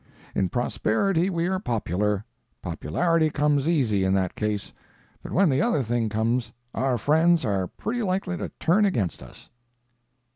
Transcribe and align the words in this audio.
In 0.33 0.49
prosperity 0.49 1.29
we 1.29 1.45
are 1.47 1.59
popular; 1.59 2.25
popularity 2.63 3.29
comes 3.29 3.69
easy 3.69 4.03
in 4.03 4.15
that 4.15 4.33
case, 4.33 4.73
but 5.21 5.31
when 5.31 5.47
the 5.47 5.61
other 5.61 5.83
thing 5.83 6.09
comes 6.09 6.51
our 6.73 6.97
friends 6.97 7.45
are 7.45 7.67
pretty 7.67 8.01
likely 8.01 8.35
to 8.35 8.49
turn 8.59 8.83
against 8.87 9.21
us." 9.21 9.51